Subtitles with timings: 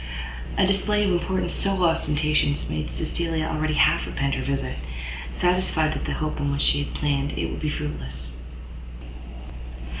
[0.57, 4.77] A display of importance so ostentatious made Cecilia already half repent her visit,
[5.29, 8.37] satisfied that the hope in which she had planned it would be fruitless.